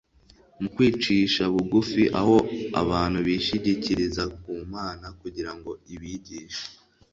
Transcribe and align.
mu 0.59 0.67
kwicisha 0.75 1.43
bugufi, 1.53 2.03
aho 2.19 2.35
abantu 2.81 3.17
bishingikiriza 3.27 4.23
ku 4.41 4.51
mana 4.73 5.07
kugira 5.21 5.51
ngo 5.57 5.71
ibigishe 5.93 6.65